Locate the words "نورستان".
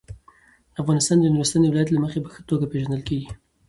1.33-1.61